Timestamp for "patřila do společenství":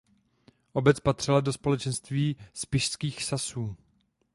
0.99-2.35